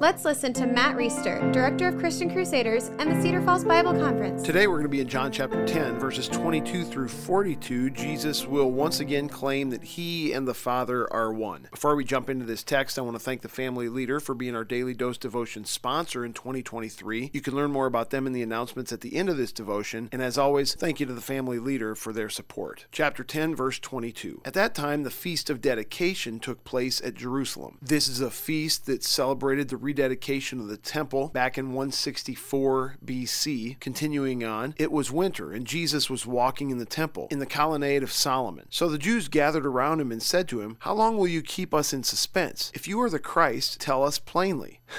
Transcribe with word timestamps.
Let's 0.00 0.24
listen 0.24 0.52
to 0.52 0.64
Matt 0.64 0.96
Reisetter, 0.96 1.52
Director 1.52 1.88
of 1.88 1.98
Christian 1.98 2.30
Crusaders 2.30 2.92
and 3.00 3.10
the 3.10 3.20
Cedar 3.20 3.42
Falls 3.42 3.64
Bible 3.64 3.94
Conference. 3.94 4.44
Today 4.44 4.68
we're 4.68 4.74
going 4.74 4.84
to 4.84 4.88
be 4.88 5.00
in 5.00 5.08
John 5.08 5.32
chapter 5.32 5.66
10, 5.66 5.98
verses 5.98 6.28
22 6.28 6.84
through 6.84 7.08
42. 7.08 7.90
Jesus 7.90 8.46
will 8.46 8.70
once 8.70 9.00
again 9.00 9.28
claim 9.28 9.70
that 9.70 9.82
he 9.82 10.32
and 10.32 10.46
the 10.46 10.54
Father 10.54 11.12
are 11.12 11.32
one. 11.32 11.66
Before 11.72 11.96
we 11.96 12.04
jump 12.04 12.30
into 12.30 12.44
this 12.44 12.62
text, 12.62 12.96
I 12.96 13.02
want 13.02 13.16
to 13.16 13.20
thank 13.20 13.40
the 13.40 13.48
family 13.48 13.88
leader 13.88 14.20
for 14.20 14.36
being 14.36 14.54
our 14.54 14.62
Daily 14.62 14.94
Dose 14.94 15.18
Devotion 15.18 15.64
sponsor 15.64 16.24
in 16.24 16.32
2023. 16.32 17.30
You 17.32 17.40
can 17.40 17.56
learn 17.56 17.72
more 17.72 17.86
about 17.86 18.10
them 18.10 18.24
in 18.24 18.32
the 18.32 18.42
announcements 18.42 18.92
at 18.92 19.00
the 19.00 19.16
end 19.16 19.28
of 19.28 19.36
this 19.36 19.50
devotion. 19.50 20.10
And 20.12 20.22
as 20.22 20.38
always, 20.38 20.76
thank 20.76 21.00
you 21.00 21.06
to 21.06 21.12
the 21.12 21.20
family 21.20 21.58
leader 21.58 21.96
for 21.96 22.12
their 22.12 22.28
support. 22.28 22.86
Chapter 22.92 23.24
10, 23.24 23.56
verse 23.56 23.80
22. 23.80 24.42
At 24.44 24.54
that 24.54 24.76
time, 24.76 25.02
the 25.02 25.10
Feast 25.10 25.50
of 25.50 25.60
Dedication 25.60 26.38
took 26.38 26.62
place 26.62 27.02
at 27.02 27.14
Jerusalem. 27.14 27.78
This 27.82 28.06
is 28.06 28.20
a 28.20 28.30
feast 28.30 28.86
that 28.86 29.02
celebrated 29.02 29.70
the 29.70 29.87
rededication 29.88 30.60
of 30.60 30.68
the 30.68 30.76
temple 30.76 31.28
back 31.28 31.56
in 31.56 31.68
164 31.68 32.96
BC. 33.02 33.80
Continuing 33.80 34.44
on, 34.44 34.74
it 34.76 34.92
was 34.92 35.10
winter, 35.10 35.50
and 35.50 35.66
Jesus 35.66 36.10
was 36.10 36.26
walking 36.26 36.68
in 36.68 36.76
the 36.76 36.84
temple 36.84 37.26
in 37.30 37.38
the 37.38 37.46
colonnade 37.46 38.02
of 38.02 38.12
Solomon. 38.12 38.66
So 38.68 38.90
the 38.90 38.98
Jews 38.98 39.28
gathered 39.28 39.64
around 39.64 40.02
him 40.02 40.12
and 40.12 40.22
said 40.22 40.46
to 40.48 40.60
him, 40.60 40.76
How 40.80 40.92
long 40.92 41.16
will 41.16 41.26
you 41.26 41.40
keep 41.40 41.72
us 41.72 41.94
in 41.94 42.02
suspense? 42.02 42.70
If 42.74 42.86
you 42.86 43.00
are 43.00 43.08
the 43.08 43.18
Christ, 43.18 43.80
tell 43.80 44.04
us 44.04 44.18
plainly. 44.18 44.80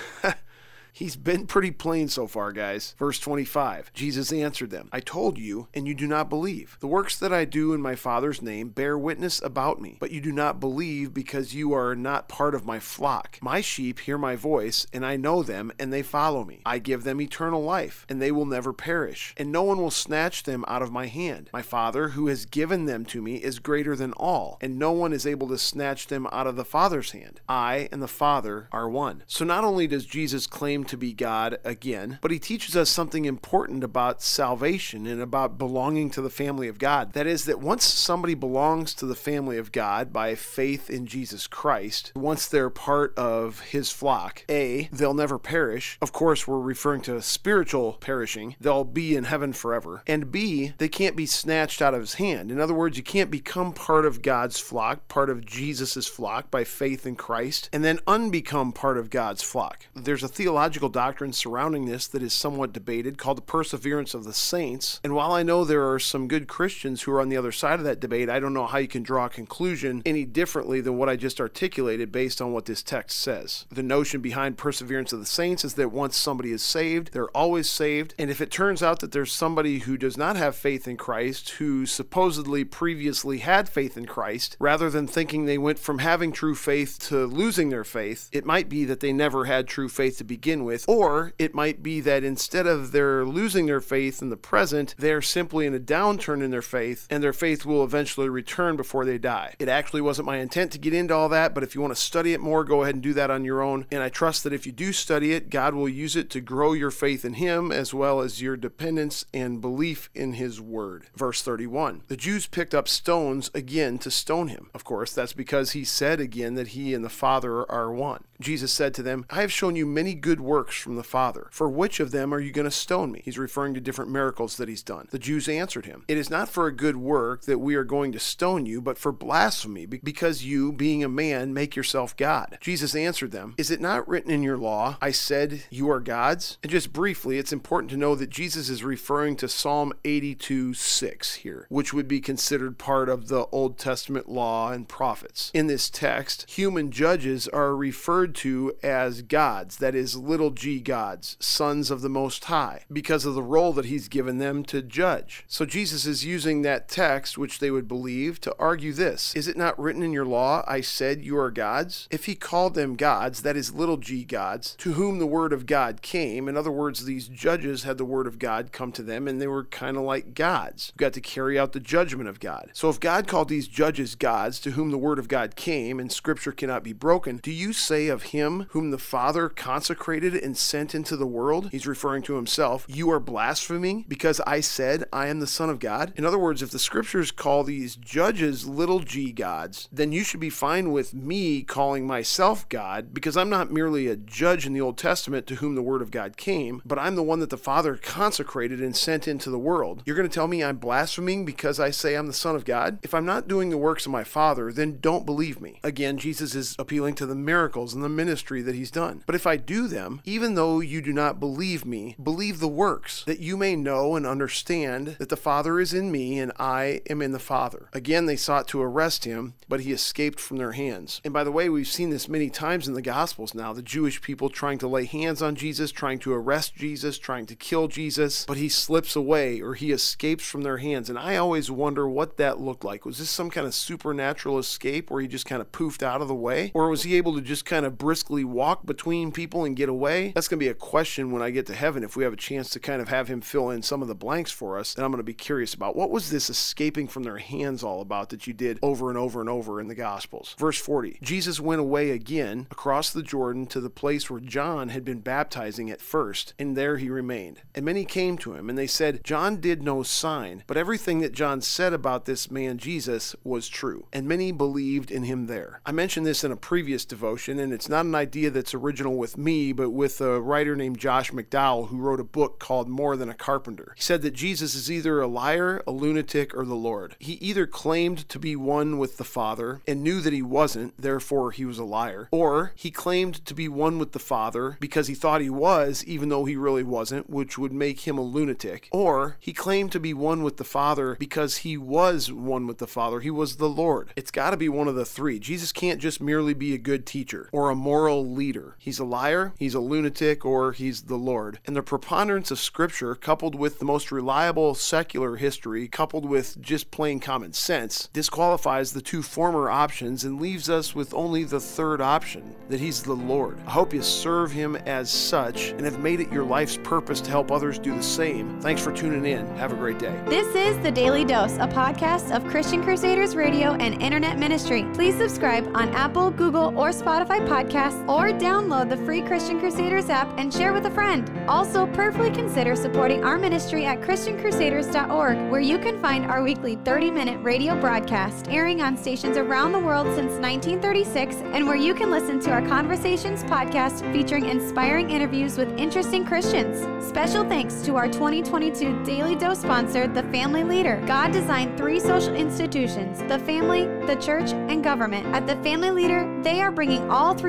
He's 0.93 1.15
been 1.15 1.47
pretty 1.47 1.71
plain 1.71 2.07
so 2.07 2.27
far, 2.27 2.51
guys. 2.51 2.95
Verse 2.97 3.19
25 3.19 3.91
Jesus 3.93 4.31
answered 4.31 4.69
them, 4.69 4.89
I 4.91 4.99
told 4.99 5.37
you, 5.37 5.67
and 5.73 5.87
you 5.87 5.93
do 5.93 6.07
not 6.07 6.29
believe. 6.29 6.77
The 6.79 6.87
works 6.87 7.17
that 7.19 7.33
I 7.33 7.45
do 7.45 7.73
in 7.73 7.81
my 7.81 7.95
Father's 7.95 8.41
name 8.41 8.69
bear 8.69 8.97
witness 8.97 9.41
about 9.41 9.81
me, 9.81 9.97
but 9.99 10.11
you 10.11 10.21
do 10.21 10.31
not 10.31 10.59
believe 10.59 11.13
because 11.13 11.53
you 11.55 11.73
are 11.73 11.95
not 11.95 12.29
part 12.29 12.55
of 12.55 12.65
my 12.65 12.79
flock. 12.79 13.37
My 13.41 13.61
sheep 13.61 13.99
hear 13.99 14.17
my 14.17 14.35
voice, 14.35 14.85
and 14.93 15.05
I 15.05 15.15
know 15.15 15.43
them, 15.43 15.71
and 15.79 15.93
they 15.93 16.03
follow 16.03 16.43
me. 16.43 16.61
I 16.65 16.79
give 16.79 17.03
them 17.03 17.21
eternal 17.21 17.63
life, 17.63 18.05
and 18.09 18.21
they 18.21 18.31
will 18.31 18.45
never 18.45 18.73
perish, 18.73 19.33
and 19.37 19.51
no 19.51 19.63
one 19.63 19.77
will 19.77 19.91
snatch 19.91 20.43
them 20.43 20.65
out 20.67 20.81
of 20.81 20.91
my 20.91 21.07
hand. 21.07 21.49
My 21.53 21.61
Father, 21.61 22.09
who 22.09 22.27
has 22.27 22.45
given 22.45 22.85
them 22.85 23.05
to 23.05 23.21
me, 23.21 23.35
is 23.37 23.59
greater 23.59 23.95
than 23.95 24.13
all, 24.13 24.57
and 24.61 24.77
no 24.77 24.91
one 24.91 25.13
is 25.13 25.25
able 25.25 25.47
to 25.49 25.57
snatch 25.57 26.07
them 26.07 26.27
out 26.31 26.47
of 26.47 26.55
the 26.55 26.65
Father's 26.65 27.11
hand. 27.11 27.41
I 27.47 27.89
and 27.91 28.01
the 28.01 28.07
Father 28.07 28.67
are 28.71 28.89
one. 28.89 29.23
So 29.27 29.45
not 29.45 29.63
only 29.63 29.87
does 29.87 30.05
Jesus 30.05 30.47
claim 30.47 30.83
to 30.89 30.97
be 30.97 31.13
God 31.13 31.59
again, 31.63 32.19
but 32.21 32.31
he 32.31 32.39
teaches 32.39 32.75
us 32.75 32.89
something 32.89 33.25
important 33.25 33.83
about 33.83 34.21
salvation 34.21 35.07
and 35.07 35.21
about 35.21 35.57
belonging 35.57 36.09
to 36.11 36.21
the 36.21 36.29
family 36.29 36.67
of 36.67 36.79
God. 36.79 37.13
That 37.13 37.27
is, 37.27 37.45
that 37.45 37.59
once 37.59 37.85
somebody 37.85 38.33
belongs 38.33 38.93
to 38.95 39.05
the 39.05 39.15
family 39.15 39.57
of 39.57 39.71
God 39.71 40.11
by 40.11 40.35
faith 40.35 40.89
in 40.89 41.05
Jesus 41.05 41.47
Christ, 41.47 42.11
once 42.15 42.47
they're 42.47 42.69
part 42.69 43.17
of 43.17 43.59
his 43.61 43.91
flock, 43.91 44.43
A, 44.49 44.89
they'll 44.91 45.13
never 45.13 45.37
perish. 45.37 45.97
Of 46.01 46.11
course, 46.11 46.47
we're 46.47 46.59
referring 46.59 47.01
to 47.01 47.21
spiritual 47.21 47.93
perishing. 47.93 48.55
They'll 48.59 48.83
be 48.83 49.15
in 49.15 49.25
heaven 49.25 49.53
forever. 49.53 50.01
And 50.07 50.31
B, 50.31 50.73
they 50.77 50.89
can't 50.89 51.15
be 51.15 51.25
snatched 51.25 51.81
out 51.81 51.93
of 51.93 52.01
his 52.01 52.15
hand. 52.15 52.51
In 52.51 52.59
other 52.59 52.73
words, 52.73 52.97
you 52.97 53.03
can't 53.03 53.31
become 53.31 53.73
part 53.73 54.05
of 54.05 54.21
God's 54.21 54.59
flock, 54.59 55.07
part 55.07 55.29
of 55.29 55.45
Jesus' 55.45 56.07
flock 56.07 56.49
by 56.49 56.63
faith 56.63 57.05
in 57.05 57.15
Christ, 57.15 57.69
and 57.71 57.83
then 57.83 57.99
unbecome 57.99 58.73
part 58.73 58.97
of 58.97 59.09
God's 59.09 59.43
flock. 59.43 59.85
There's 59.95 60.23
a 60.23 60.27
theological 60.27 60.68
doctrine 60.77 61.33
surrounding 61.33 61.85
this 61.85 62.05
that 62.07 62.21
is 62.21 62.33
somewhat 62.33 62.73
debated 62.73 63.17
called 63.17 63.37
the 63.37 63.41
perseverance 63.41 64.13
of 64.13 64.23
the 64.23 64.33
saints. 64.33 64.99
And 65.03 65.15
while 65.15 65.31
I 65.31 65.41
know 65.41 65.65
there 65.65 65.91
are 65.91 65.97
some 65.99 66.27
good 66.27 66.47
Christians 66.47 67.01
who 67.01 67.11
are 67.11 67.21
on 67.21 67.29
the 67.29 67.37
other 67.37 67.51
side 67.51 67.79
of 67.79 67.85
that 67.85 67.99
debate, 67.99 68.29
I 68.29 68.39
don't 68.39 68.53
know 68.53 68.67
how 68.67 68.77
you 68.77 68.87
can 68.87 69.03
draw 69.03 69.25
a 69.25 69.29
conclusion 69.29 70.01
any 70.05 70.25
differently 70.25 70.81
than 70.81 70.97
what 70.97 71.09
I 71.09 71.15
just 71.15 71.41
articulated 71.41 72.11
based 72.11 72.41
on 72.41 72.53
what 72.53 72.65
this 72.65 72.83
text 72.83 73.19
says. 73.19 73.65
The 73.69 73.83
notion 73.83 74.21
behind 74.21 74.57
perseverance 74.57 75.11
of 75.11 75.19
the 75.19 75.25
saints 75.25 75.65
is 75.65 75.73
that 75.73 75.91
once 75.91 76.15
somebody 76.15 76.51
is 76.51 76.61
saved, 76.61 77.13
they're 77.13 77.29
always 77.29 77.67
saved. 77.67 78.13
And 78.19 78.29
if 78.29 78.41
it 78.41 78.51
turns 78.51 78.83
out 78.83 78.99
that 78.99 79.11
there's 79.11 79.31
somebody 79.31 79.79
who 79.79 79.97
does 79.97 80.17
not 80.17 80.35
have 80.35 80.55
faith 80.55 80.87
in 80.87 80.97
Christ, 80.97 81.49
who 81.51 81.85
supposedly 81.85 82.63
previously 82.63 83.39
had 83.39 83.67
faith 83.67 83.97
in 83.97 84.05
Christ, 84.05 84.55
rather 84.59 84.89
than 84.89 85.07
thinking 85.07 85.45
they 85.45 85.57
went 85.57 85.79
from 85.79 85.99
having 85.99 86.31
true 86.31 86.55
faith 86.55 86.99
to 87.07 87.25
losing 87.25 87.69
their 87.69 87.83
faith, 87.83 88.29
it 88.31 88.45
might 88.45 88.69
be 88.69 88.85
that 88.85 88.99
they 88.99 89.13
never 89.13 89.45
had 89.45 89.67
true 89.67 89.89
faith 89.89 90.17
to 90.17 90.23
begin 90.23 90.58
with, 90.63 90.85
or 90.87 91.33
it 91.37 91.55
might 91.55 91.81
be 91.81 91.99
that 92.01 92.23
instead 92.23 92.67
of 92.67 92.91
their 92.91 93.25
losing 93.25 93.65
their 93.65 93.81
faith 93.81 94.21
in 94.21 94.29
the 94.29 94.37
present, 94.37 94.95
they're 94.97 95.21
simply 95.21 95.65
in 95.65 95.73
a 95.73 95.79
downturn 95.79 96.43
in 96.43 96.51
their 96.51 96.61
faith, 96.61 97.07
and 97.09 97.23
their 97.23 97.33
faith 97.33 97.65
will 97.65 97.83
eventually 97.83 98.29
return 98.29 98.75
before 98.75 99.05
they 99.05 99.17
die. 99.17 99.55
It 99.59 99.69
actually 99.69 100.01
wasn't 100.01 100.27
my 100.27 100.37
intent 100.37 100.71
to 100.73 100.77
get 100.77 100.93
into 100.93 101.15
all 101.15 101.29
that, 101.29 101.53
but 101.53 101.63
if 101.63 101.75
you 101.75 101.81
want 101.81 101.95
to 101.95 102.01
study 102.01 102.33
it 102.33 102.41
more, 102.41 102.63
go 102.63 102.83
ahead 102.83 102.95
and 102.95 103.03
do 103.03 103.13
that 103.13 103.31
on 103.31 103.45
your 103.45 103.61
own. 103.61 103.85
And 103.91 104.03
I 104.03 104.09
trust 104.09 104.43
that 104.43 104.53
if 104.53 104.65
you 104.65 104.71
do 104.71 104.91
study 104.91 105.33
it, 105.33 105.49
God 105.49 105.73
will 105.73 105.89
use 105.89 106.15
it 106.15 106.29
to 106.31 106.41
grow 106.41 106.73
your 106.73 106.91
faith 106.91 107.23
in 107.23 107.33
Him 107.33 107.71
as 107.71 107.93
well 107.93 108.21
as 108.21 108.41
your 108.41 108.57
dependence 108.57 109.25
and 109.33 109.61
belief 109.61 110.09
in 110.13 110.33
His 110.33 110.59
Word. 110.59 111.07
Verse 111.15 111.41
31 111.41 112.03
The 112.07 112.17
Jews 112.17 112.47
picked 112.47 112.75
up 112.75 112.87
stones 112.87 113.49
again 113.53 113.97
to 113.99 114.11
stone 114.11 114.49
him. 114.49 114.69
Of 114.73 114.83
course, 114.83 115.13
that's 115.13 115.33
because 115.33 115.71
he 115.71 115.83
said 115.83 116.19
again 116.19 116.55
that 116.55 116.69
he 116.69 116.93
and 116.93 117.03
the 117.03 117.09
Father 117.09 117.69
are 117.71 117.91
one. 117.91 118.23
Jesus 118.39 118.71
said 118.71 118.93
to 118.93 119.03
them, 119.03 119.25
I 119.29 119.41
have 119.41 119.51
shown 119.51 119.75
you 119.75 119.85
many 119.85 120.15
good 120.15 120.39
works 120.39 120.77
from 120.77 120.95
the 120.95 121.03
Father. 121.03 121.47
For 121.51 121.69
which 121.69 121.99
of 121.99 122.11
them 122.11 122.33
are 122.33 122.39
you 122.39 122.51
going 122.51 122.65
to 122.65 122.71
stone 122.71 123.11
me? 123.11 123.21
He's 123.25 123.37
referring 123.37 123.73
to 123.73 123.81
different 123.81 124.11
miracles 124.11 124.55
that 124.57 124.69
he's 124.69 124.83
done. 124.83 125.07
The 125.11 125.19
Jews 125.19 125.49
answered 125.49 125.85
him, 125.85 126.05
It 126.07 126.17
is 126.17 126.29
not 126.29 126.47
for 126.47 126.67
a 126.67 126.75
good 126.75 126.95
work 126.95 127.43
that 127.43 127.59
we 127.59 127.75
are 127.75 127.83
going 127.83 128.11
to 128.13 128.19
stone 128.19 128.65
you, 128.65 128.81
but 128.81 128.97
for 128.97 129.11
blasphemy, 129.11 129.85
because 129.85 130.45
you, 130.45 130.71
being 130.71 131.03
a 131.03 131.09
man, 131.09 131.53
make 131.53 131.75
yourself 131.75 132.15
God. 132.15 132.57
Jesus 132.61 132.95
answered 132.95 133.31
them, 133.31 133.55
Is 133.57 133.71
it 133.71 133.81
not 133.81 134.07
written 134.07 134.31
in 134.31 134.43
your 134.43 134.57
law, 134.57 134.97
I 135.01 135.11
said 135.11 135.63
you 135.69 135.89
are 135.89 135.99
gods? 135.99 136.57
And 136.63 136.71
just 136.71 136.93
briefly, 136.93 137.37
it's 137.37 137.53
important 137.53 137.91
to 137.91 137.97
know 137.97 138.15
that 138.15 138.29
Jesus 138.29 138.69
is 138.69 138.83
referring 138.83 139.35
to 139.37 139.49
Psalm 139.49 139.93
82 140.05 140.73
6 140.73 141.35
here, 141.35 141.65
which 141.69 141.93
would 141.93 142.07
be 142.07 142.21
considered 142.21 142.77
part 142.77 143.09
of 143.09 143.27
the 143.27 143.45
Old 143.51 143.77
Testament 143.77 144.29
law 144.29 144.71
and 144.71 144.87
prophets. 144.87 145.51
In 145.53 145.67
this 145.67 145.89
text, 145.89 146.49
human 146.49 146.91
judges 146.91 147.47
are 147.49 147.75
referred 147.75 148.28
to 148.35 148.73
as 148.83 149.21
gods, 149.21 149.77
that 149.77 149.95
is, 149.95 150.15
little 150.15 150.51
g 150.51 150.79
gods, 150.79 151.37
sons 151.39 151.91
of 151.91 152.01
the 152.01 152.09
Most 152.09 152.45
High, 152.45 152.85
because 152.91 153.25
of 153.25 153.35
the 153.35 153.43
role 153.43 153.73
that 153.73 153.85
he's 153.85 154.07
given 154.07 154.37
them 154.37 154.63
to 154.65 154.81
judge. 154.81 155.43
So 155.47 155.65
Jesus 155.65 156.05
is 156.05 156.25
using 156.25 156.61
that 156.61 156.87
text, 156.87 157.37
which 157.37 157.59
they 157.59 157.71
would 157.71 157.87
believe, 157.87 158.39
to 158.41 158.55
argue 158.59 158.93
this 158.93 159.35
Is 159.35 159.47
it 159.47 159.57
not 159.57 159.79
written 159.79 160.03
in 160.03 160.13
your 160.13 160.25
law, 160.25 160.63
I 160.67 160.81
said 160.81 161.23
you 161.23 161.37
are 161.37 161.51
gods? 161.51 162.07
If 162.11 162.25
he 162.25 162.35
called 162.35 162.75
them 162.75 162.95
gods, 162.95 163.41
that 163.41 163.57
is, 163.57 163.73
little 163.73 163.97
g 163.97 164.23
gods, 164.23 164.75
to 164.79 164.93
whom 164.93 165.19
the 165.19 165.27
word 165.27 165.53
of 165.53 165.65
God 165.65 166.01
came, 166.01 166.47
in 166.47 166.57
other 166.57 166.71
words, 166.71 167.05
these 167.05 167.27
judges 167.27 167.83
had 167.83 167.97
the 167.97 168.05
word 168.05 168.27
of 168.27 168.39
God 168.39 168.71
come 168.71 168.91
to 168.93 169.03
them, 169.03 169.27
and 169.27 169.41
they 169.41 169.47
were 169.47 169.65
kind 169.65 169.97
of 169.97 170.03
like 170.03 170.33
gods, 170.33 170.91
who 170.93 171.03
got 171.03 171.13
to 171.13 171.21
carry 171.21 171.59
out 171.59 171.73
the 171.73 171.79
judgment 171.79 172.29
of 172.29 172.39
God. 172.39 172.69
So 172.73 172.89
if 172.89 172.99
God 172.99 173.27
called 173.27 173.49
these 173.49 173.67
judges 173.67 174.15
gods, 174.15 174.59
to 174.61 174.71
whom 174.71 174.91
the 174.91 174.97
word 174.97 175.19
of 175.19 175.27
God 175.27 175.55
came, 175.55 175.99
and 175.99 176.11
scripture 176.11 176.51
cannot 176.51 176.83
be 176.83 176.93
broken, 176.93 177.37
do 177.37 177.51
you 177.51 177.73
say 177.73 178.07
of 178.07 178.18
him 178.23 178.67
whom 178.69 178.91
the 178.91 178.97
Father 178.97 179.49
consecrated 179.49 180.35
and 180.35 180.57
sent 180.57 180.93
into 180.93 181.15
the 181.15 181.27
world? 181.27 181.69
He's 181.71 181.87
referring 181.87 182.23
to 182.23 182.35
himself. 182.35 182.85
You 182.87 183.09
are 183.11 183.19
blaspheming 183.19 184.05
because 184.07 184.39
I 184.41 184.59
said 184.61 185.05
I 185.11 185.27
am 185.27 185.39
the 185.39 185.47
Son 185.47 185.69
of 185.69 185.79
God? 185.79 186.13
In 186.15 186.25
other 186.25 186.39
words, 186.39 186.61
if 186.61 186.71
the 186.71 186.79
scriptures 186.79 187.31
call 187.31 187.63
these 187.63 187.95
judges 187.95 188.67
little 188.67 188.99
g 188.99 189.31
gods, 189.31 189.87
then 189.91 190.11
you 190.11 190.23
should 190.23 190.39
be 190.39 190.49
fine 190.49 190.91
with 190.91 191.13
me 191.13 191.63
calling 191.63 192.05
myself 192.05 192.67
God 192.69 193.13
because 193.13 193.37
I'm 193.37 193.49
not 193.49 193.71
merely 193.71 194.07
a 194.07 194.15
judge 194.15 194.65
in 194.65 194.73
the 194.73 194.81
Old 194.81 194.97
Testament 194.97 195.47
to 195.47 195.55
whom 195.55 195.75
the 195.75 195.81
word 195.81 196.01
of 196.01 196.11
God 196.11 196.37
came, 196.37 196.81
but 196.85 196.99
I'm 196.99 197.15
the 197.15 197.23
one 197.23 197.39
that 197.39 197.49
the 197.49 197.57
Father 197.57 197.95
consecrated 197.95 198.81
and 198.81 198.95
sent 198.95 199.27
into 199.27 199.49
the 199.49 199.59
world. 199.59 200.03
You're 200.05 200.15
going 200.15 200.27
to 200.27 200.33
tell 200.33 200.47
me 200.47 200.63
I'm 200.63 200.77
blaspheming 200.77 201.45
because 201.45 201.79
I 201.79 201.91
say 201.91 202.15
I'm 202.15 202.27
the 202.27 202.33
Son 202.33 202.55
of 202.55 202.65
God? 202.65 202.99
If 203.03 203.13
I'm 203.13 203.25
not 203.25 203.47
doing 203.47 203.69
the 203.69 203.77
works 203.77 204.05
of 204.05 204.11
my 204.11 204.23
Father, 204.23 204.71
then 204.71 204.99
don't 204.99 205.25
believe 205.25 205.61
me. 205.61 205.79
Again, 205.83 206.17
Jesus 206.17 206.55
is 206.55 206.75
appealing 206.79 207.15
to 207.15 207.25
the 207.25 207.35
miracles 207.35 207.93
and 207.93 208.03
the 208.03 208.08
ministry 208.09 208.61
that 208.61 208.75
he's 208.75 208.91
done. 208.91 209.23
But 209.25 209.35
if 209.35 209.47
I 209.47 209.57
do 209.57 209.87
them, 209.87 210.21
even 210.25 210.55
though 210.55 210.79
you 210.79 211.01
do 211.01 211.13
not 211.13 211.39
believe 211.39 211.85
me, 211.85 212.15
believe 212.21 212.59
the 212.59 212.67
works, 212.67 213.23
that 213.25 213.39
you 213.39 213.57
may 213.57 213.75
know 213.75 214.15
and 214.15 214.25
understand 214.25 215.15
that 215.19 215.29
the 215.29 215.37
Father 215.37 215.79
is 215.79 215.93
in 215.93 216.11
me 216.11 216.39
and 216.39 216.51
I 216.57 217.01
am 217.09 217.21
in 217.21 217.31
the 217.31 217.39
Father. 217.39 217.89
Again, 217.93 218.25
they 218.25 218.35
sought 218.35 218.67
to 218.69 218.81
arrest 218.81 219.25
him, 219.25 219.53
but 219.67 219.81
he 219.81 219.91
escaped 219.91 220.39
from 220.39 220.57
their 220.57 220.73
hands. 220.73 221.21
And 221.23 221.33
by 221.33 221.43
the 221.43 221.51
way, 221.51 221.69
we've 221.69 221.87
seen 221.87 222.09
this 222.09 222.27
many 222.27 222.49
times 222.49 222.87
in 222.87 222.93
the 222.93 223.01
Gospels 223.01 223.53
now 223.53 223.73
the 223.73 223.81
Jewish 223.81 224.21
people 224.21 224.49
trying 224.49 224.77
to 224.79 224.87
lay 224.87 225.05
hands 225.05 225.41
on 225.41 225.55
Jesus, 225.55 225.91
trying 225.91 226.19
to 226.19 226.33
arrest 226.33 226.75
Jesus, 226.75 227.17
trying 227.17 227.45
to 227.45 227.55
kill 227.55 227.87
Jesus, 227.87 228.45
but 228.45 228.57
he 228.57 228.69
slips 228.69 229.15
away 229.15 229.61
or 229.61 229.75
he 229.75 229.91
escapes 229.91 230.47
from 230.47 230.63
their 230.63 230.77
hands. 230.77 231.09
And 231.09 231.19
I 231.19 231.35
always 231.35 231.69
wonder 231.69 232.07
what 232.07 232.37
that 232.37 232.59
looked 232.59 232.83
like. 232.83 233.05
Was 233.05 233.19
this 233.19 233.29
some 233.29 233.49
kind 233.49 233.67
of 233.67 233.75
supernatural 233.75 234.57
escape 234.57 235.11
where 235.11 235.21
he 235.21 235.27
just 235.27 235.45
kind 235.45 235.61
of 235.61 235.71
poofed 235.71 236.01
out 236.01 236.21
of 236.21 236.27
the 236.27 236.35
way? 236.35 236.71
Or 236.73 236.89
was 236.89 237.03
he 237.03 237.15
able 237.15 237.35
to 237.35 237.41
just 237.41 237.65
kind 237.65 237.85
of 237.85 237.97
briskly 237.99 238.43
walk 238.43 238.85
between 238.85 239.31
people 239.31 239.63
and 239.63 239.75
get 239.75 239.89
away? 239.89 240.31
That's 240.33 240.47
going 240.47 240.59
to 240.59 240.65
be 240.65 240.69
a 240.69 240.73
question 240.73 241.31
when 241.31 241.43
I 241.43 241.51
get 241.51 241.67
to 241.67 241.75
heaven 241.75 242.03
if 242.03 242.15
we 242.15 242.23
have 242.23 242.33
a 242.33 242.37
chance 242.37 242.71
to 242.71 242.79
kind 242.79 243.01
of 243.01 243.09
have 243.09 243.27
him 243.27 243.41
fill 243.41 243.69
in 243.69 243.83
some 243.83 244.01
of 244.01 244.07
the 244.07 244.15
blanks 244.15 244.49
for 244.49 244.79
us. 244.79 244.95
And 244.95 245.05
I'm 245.05 245.11
going 245.11 245.19
to 245.19 245.23
be 245.23 245.33
curious 245.33 245.75
about 245.75 245.95
what 245.95 246.09
was 246.09 246.31
this 246.31 246.49
escaping 246.49 247.07
from 247.07 247.23
their 247.23 247.37
hands 247.37 247.83
all 247.83 248.01
about 248.01 248.29
that 248.29 248.47
you 248.47 248.53
did 248.53 248.79
over 248.81 249.09
and 249.09 249.17
over 249.17 249.39
and 249.39 249.49
over 249.49 249.79
in 249.79 249.87
the 249.87 249.95
Gospels. 249.95 250.55
Verse 250.57 250.79
40 250.79 251.19
Jesus 251.21 251.59
went 251.59 251.81
away 251.81 252.11
again 252.11 252.67
across 252.71 253.11
the 253.11 253.21
Jordan 253.21 253.67
to 253.67 253.79
the 253.79 253.89
place 253.89 254.29
where 254.29 254.39
John 254.39 254.89
had 254.89 255.05
been 255.05 255.19
baptizing 255.19 255.91
at 255.91 256.01
first, 256.01 256.53
and 256.57 256.75
there 256.75 256.97
he 256.97 257.09
remained. 257.09 257.61
And 257.75 257.85
many 257.85 258.05
came 258.05 258.37
to 258.39 258.55
him, 258.55 258.69
and 258.69 258.77
they 258.77 258.87
said, 258.87 259.23
John 259.23 259.59
did 259.59 259.83
no 259.83 260.03
sign, 260.03 260.63
but 260.65 260.77
everything 260.77 261.19
that 261.19 261.33
John 261.33 261.61
said 261.61 261.93
about 261.93 262.25
this 262.25 262.49
man 262.49 262.77
Jesus 262.77 263.35
was 263.43 263.67
true. 263.67 264.07
And 264.13 264.27
many 264.27 264.51
believed 264.51 265.11
in 265.11 265.23
him 265.23 265.47
there. 265.47 265.81
I 265.85 265.91
mentioned 265.91 266.25
this 266.25 266.43
in 266.43 266.51
a 266.51 266.57
previous 266.57 267.05
devotion, 267.05 267.59
and 267.59 267.73
not 267.87 268.05
an 268.05 268.15
idea 268.15 268.49
that's 268.49 268.73
original 268.73 269.15
with 269.15 269.37
me, 269.37 269.71
but 269.71 269.91
with 269.91 270.19
a 270.19 270.41
writer 270.41 270.75
named 270.75 270.97
Josh 270.97 271.31
McDowell 271.31 271.89
who 271.89 271.97
wrote 271.97 272.19
a 272.19 272.23
book 272.25 272.59
called 272.59 272.89
More 272.89 273.15
Than 273.15 273.29
a 273.29 273.33
Carpenter. 273.33 273.93
He 273.95 274.01
said 274.01 274.23
that 274.23 274.33
Jesus 274.33 274.75
is 274.75 274.91
either 274.91 275.21
a 275.21 275.27
liar, 275.27 275.83
a 275.87 275.91
lunatic, 275.91 276.55
or 276.55 276.65
the 276.65 276.75
Lord. 276.75 277.15
He 277.19 277.33
either 277.33 277.67
claimed 277.67 278.27
to 278.29 278.39
be 278.39 278.55
one 278.55 278.97
with 278.97 279.17
the 279.17 279.23
Father 279.23 279.81
and 279.87 280.03
knew 280.03 280.19
that 280.21 280.33
he 280.33 280.41
wasn't, 280.41 280.97
therefore 280.97 281.51
he 281.51 281.63
was 281.63 281.77
a 281.77 281.83
liar, 281.83 282.27
or 282.31 282.73
he 282.75 282.91
claimed 282.91 283.45
to 283.45 283.53
be 283.53 283.69
one 283.69 283.99
with 283.99 284.13
the 284.13 284.19
Father 284.19 284.77
because 284.79 285.07
he 285.07 285.15
thought 285.15 285.41
he 285.41 285.49
was, 285.49 286.03
even 286.05 286.29
though 286.29 286.45
he 286.45 286.55
really 286.55 286.83
wasn't, 286.83 287.29
which 287.29 287.57
would 287.57 287.71
make 287.71 288.01
him 288.01 288.17
a 288.17 288.21
lunatic, 288.21 288.89
or 288.91 289.37
he 289.39 289.53
claimed 289.53 289.91
to 289.91 289.99
be 289.99 290.13
one 290.13 290.43
with 290.43 290.57
the 290.57 290.63
Father 290.63 291.15
because 291.19 291.57
he 291.57 291.77
was 291.77 292.31
one 292.31 292.65
with 292.65 292.79
the 292.79 292.87
Father. 292.87 293.19
He 293.19 293.29
was 293.29 293.57
the 293.57 293.69
Lord. 293.69 294.11
It's 294.15 294.31
got 294.31 294.51
to 294.51 294.57
be 294.57 294.69
one 294.69 294.87
of 294.87 294.95
the 294.95 295.05
three. 295.05 295.39
Jesus 295.39 295.71
can't 295.71 295.99
just 295.99 296.21
merely 296.21 296.53
be 296.53 296.73
a 296.73 296.77
good 296.77 297.05
teacher 297.05 297.49
or 297.51 297.68
a 297.69 297.75
moral 297.75 298.29
leader. 298.31 298.75
He's 298.79 298.99
a 298.99 299.05
liar, 299.05 299.53
he's 299.57 299.73
a 299.73 299.79
lunatic, 299.79 300.45
or 300.45 300.71
he's 300.71 301.03
the 301.03 301.15
Lord. 301.15 301.59
And 301.65 301.75
the 301.75 301.81
preponderance 301.81 302.51
of 302.51 302.59
Scripture, 302.59 303.15
coupled 303.15 303.55
with 303.55 303.79
the 303.79 303.85
most 303.85 304.11
reliable 304.11 304.75
secular 304.75 305.35
history, 305.35 305.87
coupled 305.87 306.25
with 306.25 306.59
just 306.61 306.91
plain 306.91 307.19
common 307.19 307.53
sense, 307.53 308.09
disqualifies 308.13 308.93
the 308.93 309.01
two 309.01 309.21
former 309.21 309.69
options 309.69 310.23
and 310.23 310.41
leaves 310.41 310.69
us 310.69 310.95
with 310.95 311.13
only 311.13 311.43
the 311.43 311.59
third 311.59 312.01
option 312.01 312.55
that 312.69 312.79
he's 312.79 313.03
the 313.03 313.13
Lord. 313.13 313.59
I 313.67 313.71
hope 313.71 313.93
you 313.93 314.01
serve 314.01 314.51
him 314.51 314.75
as 314.75 315.09
such 315.09 315.69
and 315.69 315.81
have 315.81 315.99
made 315.99 316.19
it 316.19 316.31
your 316.31 316.43
life's 316.43 316.77
purpose 316.77 317.21
to 317.21 317.29
help 317.29 317.51
others 317.51 317.79
do 317.79 317.95
the 317.95 318.03
same. 318.03 318.59
Thanks 318.61 318.81
for 318.81 318.91
tuning 318.91 319.25
in. 319.25 319.45
Have 319.57 319.71
a 319.71 319.75
great 319.75 319.99
day. 319.99 320.19
This 320.27 320.47
is 320.55 320.81
The 320.83 320.91
Daily 320.91 321.25
Dose, 321.25 321.55
a 321.57 321.67
podcast 321.67 322.35
of 322.35 322.45
Christian 322.49 322.83
Crusaders 322.83 323.35
Radio 323.35 323.73
and 323.73 324.01
Internet 324.01 324.39
Ministry. 324.39 324.85
Please 324.93 325.15
subscribe 325.15 325.69
on 325.75 325.89
Apple, 325.89 326.31
Google, 326.31 326.67
or 326.77 326.89
Spotify 326.89 327.45
podcasts 327.47 327.58
or 327.59 328.31
download 328.31 328.89
the 328.89 328.97
free 329.05 329.21
Christian 329.21 329.59
Crusaders 329.59 330.09
app 330.09 330.27
and 330.37 330.53
share 330.53 330.73
with 330.73 330.85
a 330.85 330.91
friend. 330.91 331.29
Also, 331.47 331.85
prayerfully 331.87 332.31
consider 332.31 332.75
supporting 332.75 333.23
our 333.23 333.37
ministry 333.37 333.85
at 333.85 333.99
ChristianCrusaders.org, 334.01 335.51
where 335.51 335.59
you 335.59 335.77
can 335.77 336.01
find 336.01 336.25
our 336.25 336.41
weekly 336.41 336.77
30 336.77 337.11
minute 337.11 337.39
radio 337.43 337.79
broadcast 337.79 338.47
airing 338.49 338.81
on 338.81 338.95
stations 338.95 339.37
around 339.37 339.73
the 339.73 339.79
world 339.79 340.07
since 340.15 340.33
1936 340.39 341.35
and 341.53 341.65
where 341.67 341.75
you 341.75 341.93
can 341.93 342.09
listen 342.09 342.39
to 342.39 342.51
our 342.51 342.65
Conversations 342.65 343.43
podcast 343.43 344.09
featuring 344.13 344.45
inspiring 344.45 345.09
interviews 345.09 345.57
with 345.57 345.77
interesting 345.77 346.25
Christians. 346.25 346.85
Special 347.05 347.43
thanks 347.43 347.81
to 347.81 347.95
our 347.95 348.07
2022 348.07 349.03
Daily 349.03 349.35
Dose 349.35 349.59
sponsor, 349.59 350.07
The 350.07 350.23
Family 350.23 350.63
Leader. 350.63 351.03
God 351.07 351.31
designed 351.31 351.77
three 351.77 351.99
social 351.99 352.35
institutions 352.35 353.19
the 353.27 353.39
family, 353.39 353.85
the 354.05 354.15
church, 354.15 354.51
and 354.51 354.83
government. 354.83 355.25
At 355.35 355.45
The 355.45 355.55
Family 355.57 355.91
Leader, 355.91 356.41
they 356.41 356.61
are 356.61 356.71
bringing 356.71 357.09
all 357.09 357.33
three 357.33 357.48